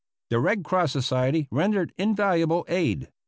[0.31, 3.11] The Red Cross Society rendered invaluable aid.